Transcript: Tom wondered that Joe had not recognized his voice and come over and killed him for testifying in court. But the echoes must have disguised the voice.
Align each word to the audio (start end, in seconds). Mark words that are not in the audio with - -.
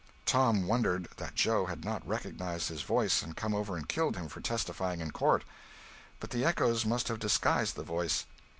Tom 0.25 0.65
wondered 0.65 1.09
that 1.17 1.35
Joe 1.35 1.67
had 1.67 1.85
not 1.85 2.07
recognized 2.07 2.69
his 2.69 2.81
voice 2.81 3.21
and 3.21 3.37
come 3.37 3.53
over 3.53 3.77
and 3.77 3.87
killed 3.87 4.15
him 4.17 4.29
for 4.29 4.41
testifying 4.41 4.99
in 4.99 5.11
court. 5.11 5.43
But 6.19 6.31
the 6.31 6.43
echoes 6.43 6.87
must 6.87 7.07
have 7.07 7.19
disguised 7.19 7.75
the 7.75 7.83
voice. 7.83 8.25